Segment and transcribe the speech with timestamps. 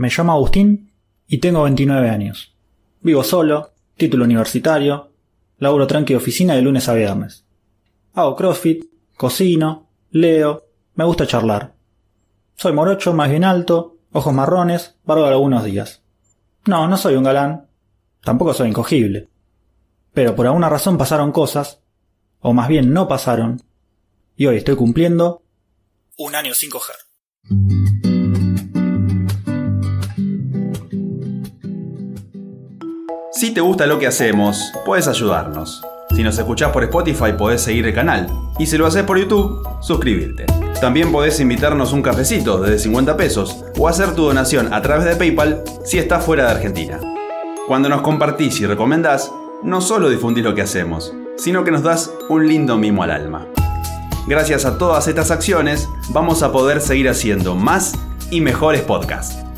[0.00, 0.94] Me llamo Agustín
[1.26, 2.56] y tengo 29 años.
[3.02, 5.12] Vivo solo, título universitario,
[5.58, 7.44] laburo tranqui de oficina de lunes a viernes.
[8.14, 8.86] Hago crossfit,
[9.18, 11.74] cocino, leo, me gusta charlar.
[12.54, 16.02] Soy morocho, más bien alto, ojos marrones, barba de algunos días.
[16.64, 17.68] No, no soy un galán,
[18.24, 19.28] tampoco soy incogible.
[20.14, 21.82] Pero por alguna razón pasaron cosas,
[22.40, 23.60] o más bien no pasaron,
[24.34, 25.42] y hoy estoy cumpliendo
[26.16, 26.96] un año sin coger.
[33.40, 35.82] Si te gusta lo que hacemos, puedes ayudarnos.
[36.14, 38.26] Si nos escuchás por Spotify, podés seguir el canal.
[38.58, 40.44] Y si lo haces por YouTube, suscribirte.
[40.78, 45.16] También podés invitarnos un cafecito desde 50 pesos o hacer tu donación a través de
[45.16, 47.00] PayPal si estás fuera de Argentina.
[47.66, 49.32] Cuando nos compartís y recomendás,
[49.62, 53.46] no solo difundís lo que hacemos, sino que nos das un lindo mimo al alma.
[54.28, 57.94] Gracias a todas estas acciones, vamos a poder seguir haciendo más
[58.30, 59.49] y mejores podcasts.